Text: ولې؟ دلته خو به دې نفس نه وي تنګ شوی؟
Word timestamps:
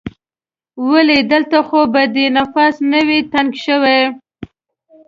ولې؟ 0.89 1.19
دلته 1.31 1.57
خو 1.67 1.79
به 1.93 2.03
دې 2.15 2.25
نفس 2.37 2.75
نه 2.91 2.99
وي 3.07 3.19
تنګ 3.33 3.49
شوی؟ 3.65 4.01